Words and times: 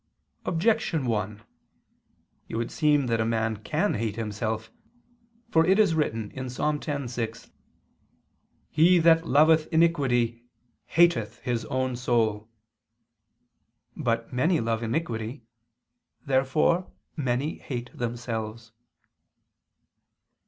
Objection 0.47 1.05
1: 1.05 1.43
It 2.49 2.55
would 2.55 2.71
seem 2.71 3.05
that 3.05 3.21
a 3.21 3.23
man 3.23 3.57
can 3.57 3.93
hate 3.93 4.15
himself. 4.15 4.71
For 5.51 5.63
it 5.63 5.77
is 5.77 5.93
written 5.93 6.31
(Ps. 6.31 6.57
10:6): 6.57 7.51
"He 8.71 8.97
that 8.97 9.27
loveth 9.27 9.67
iniquity, 9.71 10.41
hateth 10.87 11.37
his 11.41 11.65
own 11.65 11.95
soul." 11.95 12.49
But 13.95 14.33
many 14.33 14.59
love 14.59 14.81
iniquity. 14.81 15.43
Therefore 16.25 16.91
many 17.15 17.59
hate 17.59 17.95
themselves. 17.95 18.71